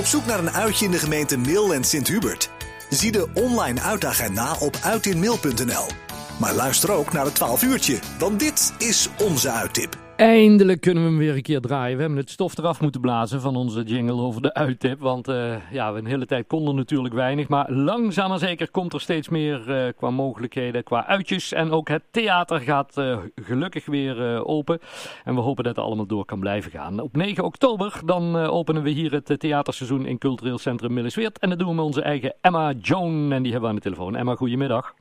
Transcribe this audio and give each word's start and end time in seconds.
Op 0.00 0.06
zoek 0.06 0.26
naar 0.26 0.38
een 0.38 0.50
uitje 0.50 0.84
in 0.84 0.90
de 0.90 0.98
gemeente 0.98 1.36
Mil 1.36 1.74
en 1.74 1.84
Sint-Hubert? 1.84 2.50
Zie 2.90 3.12
de 3.12 3.28
online 3.34 3.80
uitagenda 3.80 4.56
op 4.58 4.76
uitinmail.nl. 4.82 5.86
Maar 6.38 6.54
luister 6.54 6.92
ook 6.92 7.12
naar 7.12 7.24
het 7.24 7.34
12 7.34 7.62
uurtje, 7.62 7.98
want 8.18 8.38
dit 8.38 8.72
is 8.78 9.08
onze 9.18 9.50
uittip. 9.50 10.09
Eindelijk 10.20 10.80
kunnen 10.80 11.02
we 11.02 11.08
hem 11.08 11.18
weer 11.18 11.34
een 11.34 11.42
keer 11.42 11.60
draaien. 11.60 11.96
We 11.96 12.02
hebben 12.02 12.20
het 12.20 12.30
stof 12.30 12.58
eraf 12.58 12.80
moeten 12.80 13.00
blazen 13.00 13.40
van 13.40 13.56
onze 13.56 13.82
jingle 13.82 14.20
over 14.20 14.42
de 14.42 14.54
uittip. 14.54 15.00
Want 15.00 15.28
uh, 15.28 15.54
ja, 15.72 15.92
we 15.92 15.98
een 15.98 16.06
hele 16.06 16.26
tijd 16.26 16.46
konden 16.46 16.74
natuurlijk 16.74 17.14
weinig. 17.14 17.48
Maar 17.48 17.72
langzaam 17.72 18.28
maar 18.28 18.38
zeker 18.38 18.70
komt 18.70 18.92
er 18.92 19.00
steeds 19.00 19.28
meer 19.28 19.64
uh, 19.68 19.92
qua 19.96 20.10
mogelijkheden, 20.10 20.84
qua 20.84 21.06
uitjes. 21.06 21.52
En 21.52 21.70
ook 21.70 21.88
het 21.88 22.02
theater 22.10 22.60
gaat 22.60 22.98
uh, 22.98 23.18
gelukkig 23.34 23.86
weer 23.86 24.44
open. 24.44 24.78
En 25.24 25.34
we 25.34 25.40
hopen 25.40 25.64
dat 25.64 25.76
het 25.76 25.84
allemaal 25.84 26.06
door 26.06 26.24
kan 26.24 26.40
blijven 26.40 26.70
gaan. 26.70 27.00
Op 27.00 27.16
9 27.16 27.44
oktober 27.44 28.00
dan 28.04 28.36
openen 28.36 28.82
we 28.82 28.90
hier 28.90 29.12
het 29.12 29.40
theaterseizoen 29.40 30.06
in 30.06 30.18
Cultureel 30.18 30.58
Centrum 30.58 30.92
Millesweert. 30.92 31.38
En 31.38 31.48
dat 31.48 31.58
doen 31.58 31.68
we 31.68 31.74
met 31.74 31.84
onze 31.84 32.02
eigen 32.02 32.34
Emma 32.40 32.72
Joan. 32.72 33.32
En 33.32 33.42
die 33.42 33.52
hebben 33.52 33.60
we 33.60 33.68
aan 33.68 33.74
de 33.74 33.90
telefoon. 33.90 34.16
Emma, 34.16 34.34
goedemiddag. 34.34 34.94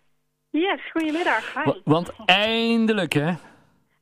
Yes, 0.50 0.92
goedemiddag. 0.92 1.54
Hi. 1.54 1.72
Want 1.84 2.12
eindelijk 2.26 3.14
hè 3.14 3.34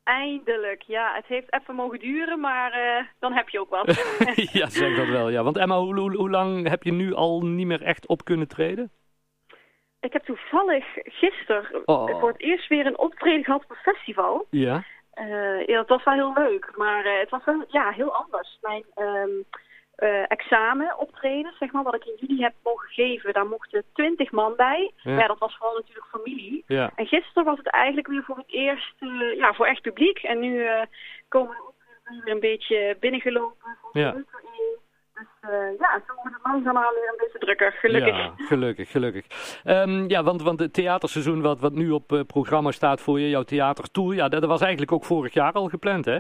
Eindelijk, 0.08 0.82
ja. 0.82 1.16
Het 1.16 1.26
heeft 1.26 1.54
even 1.54 1.76
mogen 1.76 2.00
duren, 2.00 2.40
maar 2.40 2.78
uh, 2.78 3.08
dan 3.20 3.34
heb 3.34 3.50
je 3.50 3.60
ook 3.60 3.70
wat. 3.70 3.86
ja, 4.60 4.70
zeg 4.70 4.98
dat 4.98 5.08
wel, 5.08 5.30
ja. 5.30 5.44
Want 5.44 5.58
Emma, 5.58 5.78
hoe, 5.78 6.00
hoe, 6.00 6.16
hoe, 6.16 6.30
lang 6.30 6.70
heb 6.70 6.84
je 6.84 6.92
nu 6.92 7.14
al 7.14 7.42
niet 7.42 7.68
meer 7.68 7.82
echt 7.82 8.08
op 8.08 8.24
kunnen 8.24 8.48
treden? 8.48 8.92
Ik 10.00 10.14
heb 10.14 10.24
toevallig 10.24 10.86
gisteren 10.94 11.82
oh. 11.86 12.20
voor 12.20 12.30
het 12.30 12.42
eerst 12.42 12.68
weer 12.68 12.86
een 12.86 12.98
optreden 12.98 13.44
gehad 13.44 13.64
op 13.64 13.70
een 13.70 13.94
festival. 13.94 14.48
Ja? 14.50 14.84
Uh, 15.16 15.66
ja, 15.66 15.76
dat 15.76 15.88
was 15.88 16.04
wel 16.04 16.14
heel 16.14 16.34
leuk, 16.34 16.72
maar 16.76 17.06
uh, 17.06 17.20
het 17.20 17.30
was 17.30 17.46
wel 17.46 17.66
ja, 17.68 17.92
heel 17.92 18.16
anders. 18.16 18.58
Mijn... 18.62 18.84
Um, 18.96 19.46
uh, 19.98 20.32
examen 20.32 20.98
optreden, 20.98 21.54
zeg 21.60 21.72
maar, 21.72 21.84
wat 21.84 21.96
ik 21.96 22.06
in 22.06 22.28
juni 22.28 22.42
heb 22.42 22.54
mogen 22.64 22.90
geven. 22.90 23.34
Daar 23.34 23.48
mochten 23.48 23.84
twintig 23.94 24.32
man 24.32 24.56
bij. 24.56 24.92
Ja. 24.96 25.20
ja. 25.20 25.28
dat 25.28 25.40
was 25.40 25.58
vooral 25.58 25.76
natuurlijk 25.76 26.08
familie. 26.08 26.64
Ja. 26.68 26.92
En 26.96 27.06
gisteren 27.06 27.44
was 27.44 27.58
het 27.58 27.68
eigenlijk 27.68 28.08
weer 28.08 28.24
voor 28.24 28.38
het 28.38 28.52
eerst, 28.52 28.94
uh, 29.00 29.38
ja, 29.38 29.54
voor 29.54 29.66
echt 29.66 29.82
publiek. 29.82 30.18
En 30.18 30.40
nu 30.40 30.54
uh, 30.54 30.82
komen 31.28 31.50
we 31.50 31.62
ook 31.62 31.74
weer 32.24 32.34
een 32.34 32.40
beetje 32.40 32.98
binnengelopen. 33.00 33.78
Ja. 33.92 34.12
Dus 34.12 34.24
ja, 35.80 36.02
zo 36.08 36.14
wordt 36.16 36.34
het 36.34 36.44
langzaamaan 36.44 36.94
weer 36.94 37.10
een 37.10 37.18
beetje 37.18 37.40
drukker, 37.40 37.72
gelukkig. 37.72 38.18
Ja, 38.18 38.34
gelukkig, 38.38 38.92
gelukkig. 38.92 39.26
Um, 39.66 40.10
ja, 40.10 40.24
want, 40.24 40.42
want 40.42 40.60
het 40.60 40.74
theaterseizoen 40.74 41.42
wat, 41.42 41.60
wat 41.60 41.74
nu 41.74 41.92
op 41.92 42.24
programma 42.28 42.72
staat 42.72 43.02
voor 43.02 43.20
je, 43.20 43.30
jouw 43.30 43.44
theatertour, 43.44 44.16
ja, 44.16 44.28
dat 44.28 44.46
was 44.46 44.62
eigenlijk 44.62 44.92
ook 44.92 45.06
vorig 45.06 45.34
jaar 45.34 45.52
al 45.54 45.68
gepland, 45.68 46.06
hè? 46.06 46.20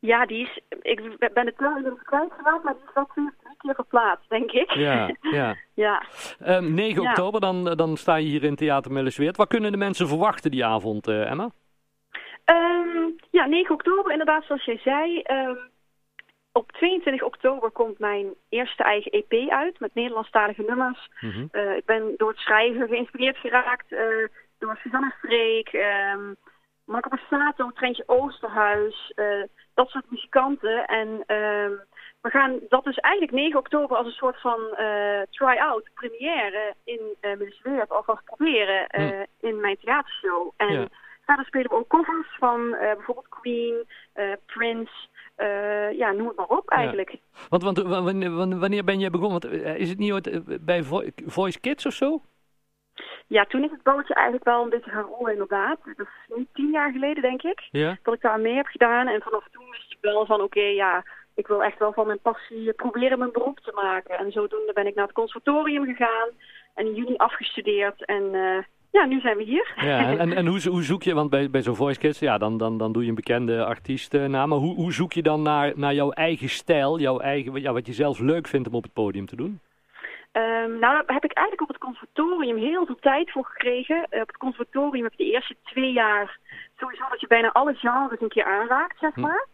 Ja, 0.00 0.26
die 0.26 0.42
is, 0.42 0.60
ik 0.82 1.18
ben 1.32 1.46
het 1.46 1.56
kwijtgeraakt, 2.02 2.64
maar 2.64 2.74
die 2.74 2.82
is 2.86 2.94
wel 2.94 3.06
twee, 3.06 3.30
drie 3.42 3.56
keer 3.58 3.74
verplaatst, 3.74 4.28
denk 4.28 4.50
ik. 4.52 4.70
Ja, 4.70 5.10
ja. 5.38 5.56
ja. 5.74 6.02
Um, 6.46 6.74
9 6.74 7.02
ja. 7.02 7.08
oktober, 7.08 7.40
dan, 7.40 7.64
dan 7.64 7.96
sta 7.96 8.16
je 8.16 8.26
hier 8.26 8.44
in 8.44 8.56
Theater 8.56 8.92
Millesweert. 8.92 9.36
Wat 9.36 9.48
kunnen 9.48 9.72
de 9.72 9.78
mensen 9.78 10.08
verwachten 10.08 10.50
die 10.50 10.64
avond, 10.64 11.08
uh, 11.08 11.30
Emma? 11.30 11.50
Um, 12.44 13.16
ja, 13.30 13.46
9 13.46 13.74
oktober 13.74 14.12
inderdaad, 14.12 14.44
zoals 14.44 14.64
jij 14.64 14.78
zei. 14.78 15.22
Um, 15.26 15.58
op 16.52 16.72
22 16.72 17.22
oktober 17.22 17.70
komt 17.70 17.98
mijn 17.98 18.34
eerste 18.48 18.82
eigen 18.82 19.10
EP 19.10 19.50
uit 19.50 19.80
met 19.80 19.94
Nederlandstalige 19.94 20.62
nummers. 20.66 21.08
Mm 21.20 21.30
-hmm. 21.30 21.48
uh, 21.52 21.76
ik 21.76 21.84
ben 21.84 22.14
door 22.16 22.28
het 22.28 22.38
schrijven 22.38 22.88
geïnspireerd 22.88 23.36
geraakt 23.36 23.92
uh, 23.92 24.28
door 24.58 24.78
Susanne 24.82 25.12
Freek... 25.18 25.72
Marco 26.88 27.08
Passato, 27.08 27.70
Trentje 27.74 28.02
Oosterhuis, 28.06 29.12
uh, 29.16 29.42
dat 29.74 29.88
soort 29.88 30.10
muzikanten. 30.10 30.86
En 30.86 31.08
uh, 31.08 31.70
we 32.20 32.30
gaan 32.30 32.58
dat 32.68 32.84
dus 32.84 32.96
eigenlijk 32.96 33.32
9 33.34 33.58
oktober 33.58 33.96
als 33.96 34.06
een 34.06 34.12
soort 34.12 34.40
van 34.40 34.60
uh, 34.78 35.20
try-out, 35.30 35.88
première 35.94 36.74
in 36.84 37.00
uh, 37.20 37.36
Minnesweert 37.36 37.90
alvast 37.90 38.24
proberen 38.24 38.86
Hm. 38.88 39.24
in 39.46 39.60
mijn 39.60 39.76
theatershow. 39.80 40.50
En 40.56 40.72
Ja. 40.72 40.86
verder 41.26 41.44
spelen 41.44 41.70
we 41.70 41.76
ook 41.76 41.88
covers 41.88 42.36
van 42.38 42.70
bijvoorbeeld 42.70 43.28
Queen, 43.28 43.86
Prince, 44.46 44.92
ja, 45.96 46.12
noem 46.12 46.26
het 46.26 46.36
maar 46.36 46.46
op 46.46 46.68
eigenlijk. 46.70 47.10
Ja. 47.10 47.18
Want, 47.48 47.62
want 47.62 47.78
wanneer, 47.82 48.58
wanneer 48.58 48.84
ben 48.84 48.98
je 48.98 49.10
begonnen? 49.10 49.40
Want, 49.40 49.54
is 49.78 49.88
het 49.88 49.98
niet 49.98 50.12
ooit 50.12 50.64
bij 50.64 50.82
Voice 51.26 51.60
Kids 51.60 51.86
of 51.86 51.92
zo? 51.92 52.22
Ja, 53.28 53.44
toen 53.44 53.64
is 53.64 53.70
het 53.70 53.82
bootje 53.82 54.14
eigenlijk 54.14 54.46
wel 54.46 54.62
een 54.62 54.70
beetje 54.70 54.90
gaan 54.90 55.10
rollen 55.16 55.32
inderdaad. 55.32 55.78
Dat 55.84 56.06
is 56.06 56.36
nu 56.36 56.46
tien 56.52 56.70
jaar 56.70 56.92
geleden 56.92 57.22
denk 57.22 57.42
ik. 57.42 57.68
Ja. 57.70 57.98
Dat 58.02 58.14
ik 58.14 58.20
daar 58.20 58.40
mee 58.40 58.54
heb 58.54 58.66
gedaan. 58.66 59.08
En 59.08 59.22
vanaf 59.22 59.44
toen 59.50 59.70
wist 59.70 59.92
ik 59.92 59.98
wel 60.00 60.26
van 60.26 60.40
oké, 60.40 60.58
okay, 60.58 60.74
ja, 60.74 61.04
ik 61.34 61.46
wil 61.46 61.62
echt 61.62 61.78
wel 61.78 61.92
van 61.92 62.06
mijn 62.06 62.20
passie 62.20 62.72
proberen 62.72 63.18
mijn 63.18 63.32
beroep 63.32 63.58
te 63.58 63.72
maken. 63.74 64.18
En 64.18 64.32
zodoende 64.32 64.72
ben 64.72 64.86
ik 64.86 64.94
naar 64.94 65.04
het 65.04 65.14
conservatorium 65.14 65.84
gegaan. 65.84 66.28
En 66.74 66.86
in 66.86 66.94
juni 66.94 67.16
afgestudeerd. 67.16 68.04
En 68.04 68.22
uh, 68.34 68.58
ja, 68.90 69.04
nu 69.04 69.20
zijn 69.20 69.36
we 69.36 69.42
hier. 69.42 69.72
Ja, 69.76 69.98
en, 69.98 70.18
en, 70.18 70.32
en 70.32 70.46
hoe, 70.52 70.68
hoe, 70.68 70.82
zoek 70.82 71.02
je, 71.02 71.14
want 71.14 71.30
bij, 71.30 71.50
bij 71.50 71.62
zo'n 71.62 71.76
Voice 71.76 72.00
Kids, 72.00 72.18
ja, 72.18 72.38
dan, 72.38 72.58
dan, 72.58 72.78
dan 72.78 72.92
doe 72.92 73.02
je 73.02 73.08
een 73.08 73.14
bekende 73.14 73.64
artiest 73.64 74.12
na. 74.12 74.46
Maar 74.46 74.58
hoe, 74.58 74.74
hoe 74.74 74.92
zoek 74.92 75.12
je 75.12 75.22
dan 75.22 75.42
naar, 75.42 75.72
naar 75.76 75.94
jouw 75.94 76.10
eigen 76.10 76.48
stijl, 76.48 76.98
jouw 76.98 77.18
eigen, 77.18 77.60
ja, 77.60 77.72
wat 77.72 77.86
je 77.86 77.92
zelf 77.92 78.18
leuk 78.18 78.46
vindt 78.46 78.68
om 78.68 78.74
op 78.74 78.82
het 78.82 78.92
podium 78.92 79.26
te 79.26 79.36
doen? 79.36 79.60
Um, 80.38 80.78
nou, 80.78 80.80
daar 81.06 81.14
heb 81.14 81.24
ik 81.24 81.32
eigenlijk 81.32 81.60
op 81.60 81.68
het 81.68 81.78
conservatorium 81.78 82.56
heel 82.56 82.86
veel 82.86 82.98
tijd 83.00 83.30
voor 83.30 83.44
gekregen. 83.44 83.96
Uh, 83.96 84.20
op 84.20 84.26
het 84.26 84.36
conservatorium 84.36 85.04
heb 85.04 85.12
je 85.12 85.24
de 85.24 85.30
eerste 85.30 85.56
twee 85.64 85.92
jaar 85.92 86.38
sowieso 86.76 87.04
dat 87.10 87.20
je 87.20 87.26
bijna 87.26 87.52
alle 87.52 87.74
genres 87.74 88.20
een 88.20 88.28
keer 88.28 88.44
aanraakt, 88.44 88.98
zeg 88.98 89.16
maar. 89.16 89.46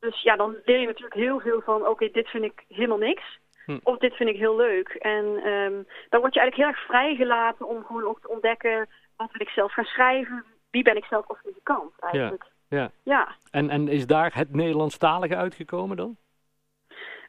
Hm. 0.00 0.06
Dus 0.06 0.22
ja, 0.22 0.36
dan 0.36 0.56
leer 0.64 0.80
je 0.80 0.86
natuurlijk 0.86 1.14
heel 1.14 1.40
veel 1.40 1.60
van, 1.60 1.80
oké, 1.80 1.90
okay, 1.90 2.10
dit 2.10 2.28
vind 2.28 2.44
ik 2.44 2.64
helemaal 2.68 2.98
niks. 2.98 3.38
Hm. 3.64 3.78
Of 3.82 3.98
dit 3.98 4.14
vind 4.14 4.28
ik 4.28 4.36
heel 4.36 4.56
leuk. 4.56 4.88
En 4.88 5.24
um, 5.24 5.86
dan 6.08 6.20
word 6.20 6.34
je 6.34 6.40
eigenlijk 6.40 6.54
heel 6.54 6.66
erg 6.66 6.86
vrijgelaten 6.86 7.66
om 7.66 7.84
gewoon 7.84 8.04
ook 8.04 8.20
te 8.20 8.28
ontdekken, 8.28 8.88
wat 9.16 9.32
wil 9.32 9.40
ik 9.46 9.48
zelf 9.48 9.72
gaan 9.72 9.84
schrijven? 9.84 10.44
Wie 10.70 10.82
ben 10.82 10.96
ik 10.96 11.04
zelf 11.04 11.26
als 11.26 11.38
muzikant 11.44 11.92
eigenlijk? 12.00 12.46
Ja, 12.68 12.78
ja. 12.78 12.90
ja. 13.02 13.28
En, 13.50 13.70
en 13.70 13.88
is 13.88 14.06
daar 14.06 14.34
het 14.34 14.54
Nederlandstalige 14.54 15.36
uitgekomen 15.36 15.96
dan? 15.96 16.16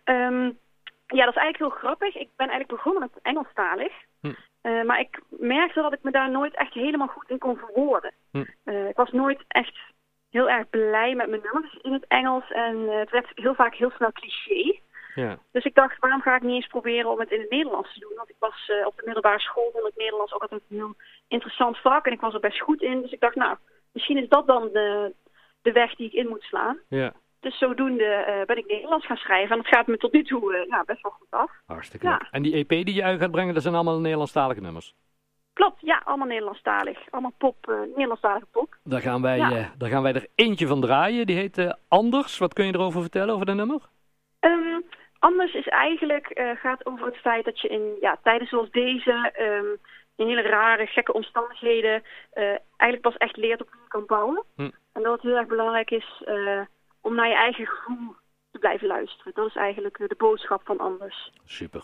Um, 0.06 0.58
ja, 1.16 1.26
dat 1.26 1.36
is 1.36 1.42
eigenlijk 1.42 1.58
heel 1.58 1.82
grappig. 1.82 2.16
Ik 2.16 2.30
ben 2.36 2.50
eigenlijk 2.50 2.70
begonnen 2.70 3.02
met 3.02 3.22
Engelstalig. 3.22 3.94
Hm. 4.22 4.34
Uh, 4.64 4.84
maar 4.84 5.00
ik 5.00 5.22
merkte 5.30 5.82
dat 5.82 5.94
ik 5.94 6.04
me 6.04 6.12
daar 6.12 6.30
nooit 6.30 6.56
echt 6.56 6.74
helemaal 6.74 7.08
goed 7.08 7.30
in 7.30 7.38
kon 7.38 7.58
verwoorden. 7.58 8.14
Hm. 8.32 8.44
Uh, 8.66 8.88
ik 8.88 8.96
was 8.96 9.12
nooit 9.12 9.44
echt 9.48 9.78
heel 10.30 10.50
erg 10.50 10.70
blij 10.70 11.16
met 11.16 11.30
mijn 11.30 11.42
nummers 11.44 11.78
in 11.82 11.94
het 11.94 12.06
Engels. 12.08 12.52
En 12.52 12.76
uh, 12.76 13.00
het 13.00 13.10
werd 13.10 13.28
heel 13.36 13.56
vaak 13.56 13.76
heel 13.76 13.92
snel 13.92 14.12
cliché. 14.12 14.80
Ja. 15.16 15.38
Dus 15.52 15.64
ik 15.64 15.76
dacht, 15.76 16.00
waarom 16.00 16.22
ga 16.22 16.36
ik 16.36 16.42
niet 16.42 16.56
eens 16.56 16.68
proberen 16.68 17.12
om 17.12 17.20
het 17.20 17.32
in 17.32 17.40
het 17.40 17.50
Nederlands 17.50 17.94
te 17.94 18.00
doen? 18.00 18.14
Want 18.16 18.30
ik 18.30 18.36
was 18.40 18.72
op 18.86 18.96
de 18.96 19.06
middelbare 19.06 19.40
school, 19.40 19.70
vond 19.74 19.88
ik 19.88 19.96
Nederlands 19.96 20.34
ook 20.34 20.42
altijd 20.42 20.62
een 20.70 20.78
heel 20.78 20.96
interessant 21.28 21.78
vak. 21.78 22.06
En 22.06 22.12
ik 22.12 22.20
was 22.20 22.34
er 22.34 22.40
best 22.40 22.60
goed 22.62 22.82
in. 22.82 23.02
Dus 23.02 23.12
ik 23.12 23.20
dacht, 23.20 23.36
nou, 23.36 23.58
misschien 23.92 24.18
is 24.18 24.30
dat 24.30 24.48
dan 24.48 24.70
de, 24.74 25.14
de 25.62 25.72
weg 25.72 25.96
die 25.96 26.08
ik 26.08 26.14
in 26.14 26.28
moet 26.28 26.44
slaan. 26.44 26.80
Ja. 26.90 27.14
Dus 27.40 27.58
zodoende 27.58 28.26
uh, 28.28 28.46
ben 28.46 28.58
ik 28.58 28.68
Nederlands 28.68 29.06
gaan 29.06 29.18
schrijven. 29.18 29.56
En 29.56 29.62
dat 29.62 29.74
gaat 29.74 29.88
me 29.88 29.98
tot 29.98 30.14
nu 30.14 30.24
toe 30.24 30.54
uh, 30.54 30.66
ja, 30.68 30.84
best 30.86 31.02
wel 31.02 31.12
goed 31.12 31.28
af. 31.30 31.52
Hartstikke 31.66 32.08
ja. 32.08 32.28
En 32.32 32.42
die 32.42 32.54
EP 32.54 32.70
die 32.70 32.94
je 32.94 33.04
uit 33.04 33.20
gaat 33.20 33.32
brengen, 33.32 33.54
dat 33.54 33.64
zijn 33.64 33.76
allemaal 33.76 34.00
Nederlandstalige 34.00 34.62
nummers? 34.62 34.96
Klopt, 35.54 35.82
ja, 35.82 36.02
allemaal 36.04 36.28
Nederlandstalig. 36.28 37.00
Allemaal 37.10 37.34
pop, 37.38 37.68
uh, 37.70 37.80
Nederlandstalige 37.80 38.46
pop. 38.52 38.78
Daar 38.84 39.02
gaan, 39.02 39.22
wij, 39.22 39.38
ja. 39.38 39.74
daar 39.78 39.90
gaan 39.90 40.04
wij 40.04 40.14
er 40.14 40.28
eentje 40.36 40.68
van 40.68 40.82
draaien. 40.82 41.26
Die 41.26 41.36
heet 41.36 41.78
Anders. 41.88 42.38
Wat 42.38 42.54
kun 42.54 42.66
je 42.66 42.74
erover 42.74 43.02
vertellen, 43.02 43.34
over 43.34 43.46
dat 43.46 43.56
nummer? 43.56 43.82
Um, 44.40 44.84
anders 45.20 45.54
is 45.54 45.68
eigenlijk, 45.68 46.56
gaat 46.62 46.86
over 46.86 47.06
het 47.06 47.18
feit 47.18 47.46
dat 47.46 47.60
je 47.60 47.68
in 47.68 47.98
ja, 48.02 48.20
tijden 48.24 48.48
zoals 48.48 48.72
deze... 48.72 49.34
Um, 49.40 49.78
in 50.16 50.28
hele 50.28 50.42
rare, 50.42 50.86
gekke 50.86 51.14
omstandigheden... 51.14 52.04
eigenlijk 52.78 53.02
pas 53.02 53.18
echt 53.18 53.38
leert 53.38 53.62
op 53.62 53.70
wie 53.72 53.82
je 53.82 53.88
kan 53.88 54.06
bouwen. 54.06 54.44
Hm. 54.56 54.70
En 54.94 55.04
dat 55.04 55.14
het 55.14 55.22
heel 55.22 55.38
erg 55.38 55.48
belangrijk 55.48 55.92
is 55.92 56.24
om 57.10 57.16
naar 57.16 57.28
je 57.28 57.36
eigen 57.36 57.66
gevoel 57.66 58.16
te 58.52 58.60
blijven 58.60 58.88
luisteren. 58.88 59.34
Dat 59.36 59.48
is 59.48 59.56
eigenlijk 59.56 59.98
de 59.98 60.16
boodschap 60.18 60.62
van 60.64 60.78
Anders. 60.78 61.32
Super. 61.46 61.84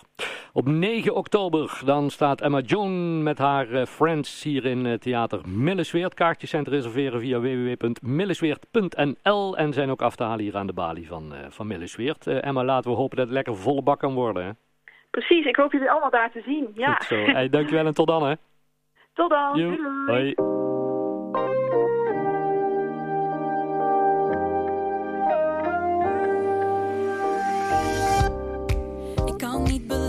Op 0.53 0.67
9 0.67 1.15
oktober 1.15 1.81
dan 1.85 2.09
staat 2.09 2.41
Emma 2.41 2.59
Joan 2.59 3.23
met 3.23 3.37
haar 3.37 3.71
uh, 3.71 3.85
friends 3.85 4.43
hier 4.43 4.65
in 4.65 4.85
uh, 4.85 4.93
Theater 4.93 5.41
Millesweert. 5.47 6.13
Kaartjes 6.13 6.49
zijn 6.49 6.63
te 6.63 6.69
reserveren 6.69 7.19
via 7.19 7.39
www.millesweert.nl 7.39 9.57
en 9.57 9.73
zijn 9.73 9.89
ook 9.89 10.01
af 10.01 10.15
te 10.15 10.23
halen 10.23 10.43
hier 10.43 10.57
aan 10.57 10.67
de 10.67 10.73
balie 10.73 11.07
van, 11.07 11.33
uh, 11.33 11.39
van 11.49 11.67
Millesweert. 11.67 12.27
Emma, 12.27 12.63
laten 12.63 12.91
we 12.91 12.97
hopen 12.97 13.17
dat 13.17 13.25
het 13.25 13.35
lekker 13.35 13.55
volle 13.55 13.81
bak 13.81 13.99
kan 13.99 14.13
worden. 14.13 14.45
Hè? 14.45 14.51
Precies, 15.11 15.45
ik 15.45 15.55
hoop 15.55 15.71
jullie 15.71 15.91
allemaal 15.91 16.09
daar 16.09 16.31
te 16.31 16.41
zien. 16.45 16.71
Ja. 16.75 16.93
Goed 16.93 17.05
zo. 17.05 17.15
Hey, 17.15 17.49
dankjewel 17.49 17.85
en 17.85 17.93
tot 17.93 18.07
dan 18.07 18.27
hè. 18.27 18.33
Tot 19.13 19.29
dan. 19.29 19.53
Doei. 19.53 19.79
Hoi. 20.05 20.54
need 29.65 29.87
believe 29.87 30.04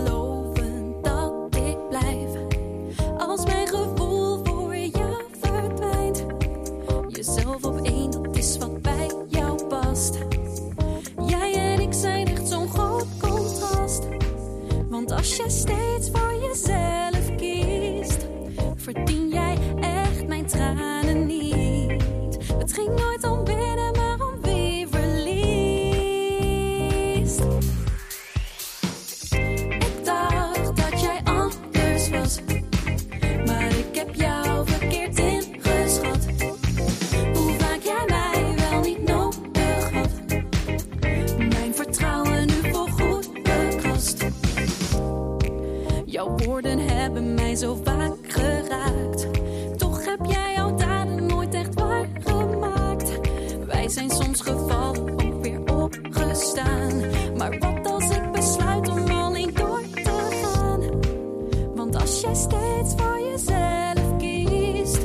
steeds 62.37 62.93
voor 62.97 63.19
jezelf 63.19 64.17
kiest, 64.17 64.99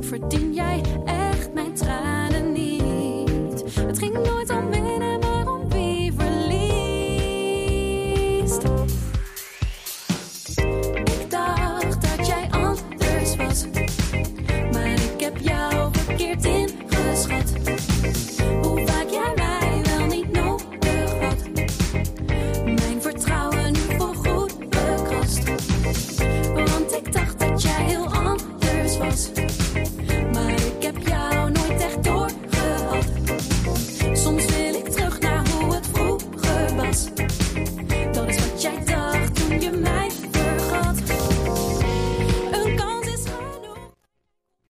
verdien 0.00 0.49